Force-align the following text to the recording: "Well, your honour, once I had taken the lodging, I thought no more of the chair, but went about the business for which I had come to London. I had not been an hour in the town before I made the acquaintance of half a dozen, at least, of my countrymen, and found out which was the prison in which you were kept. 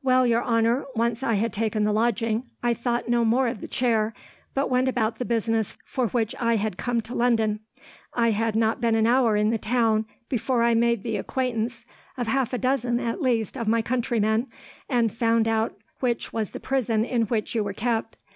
"Well, 0.00 0.24
your 0.28 0.44
honour, 0.44 0.84
once 0.94 1.24
I 1.24 1.34
had 1.34 1.52
taken 1.52 1.82
the 1.82 1.92
lodging, 1.92 2.44
I 2.62 2.72
thought 2.72 3.08
no 3.08 3.24
more 3.24 3.48
of 3.48 3.60
the 3.60 3.66
chair, 3.66 4.14
but 4.54 4.70
went 4.70 4.86
about 4.86 5.18
the 5.18 5.24
business 5.24 5.76
for 5.84 6.06
which 6.10 6.36
I 6.38 6.54
had 6.54 6.76
come 6.76 7.00
to 7.00 7.16
London. 7.16 7.58
I 8.14 8.30
had 8.30 8.54
not 8.54 8.80
been 8.80 8.94
an 8.94 9.08
hour 9.08 9.34
in 9.34 9.50
the 9.50 9.58
town 9.58 10.06
before 10.28 10.62
I 10.62 10.74
made 10.74 11.02
the 11.02 11.16
acquaintance 11.16 11.84
of 12.16 12.28
half 12.28 12.52
a 12.52 12.58
dozen, 12.58 13.00
at 13.00 13.20
least, 13.20 13.56
of 13.58 13.66
my 13.66 13.82
countrymen, 13.82 14.46
and 14.88 15.12
found 15.12 15.48
out 15.48 15.76
which 15.98 16.32
was 16.32 16.50
the 16.50 16.60
prison 16.60 17.04
in 17.04 17.22
which 17.22 17.52
you 17.56 17.64
were 17.64 17.72
kept. 17.72 18.16